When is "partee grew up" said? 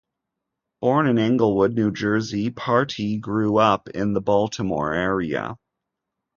2.49-3.87